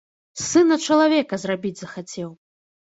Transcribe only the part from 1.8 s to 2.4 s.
захацеў.